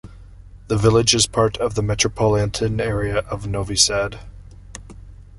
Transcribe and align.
The 0.67 0.77
village 0.77 1.13
is 1.13 1.27
part 1.27 1.57
of 1.57 1.75
the 1.75 1.83
metropolitan 1.83 2.81
area 2.81 3.19
of 3.19 3.45
Novi 3.45 3.75
Sad. 3.75 4.17